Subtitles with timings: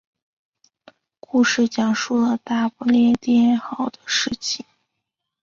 [1.19, 4.65] 故事讲述了大不列颠号的事情。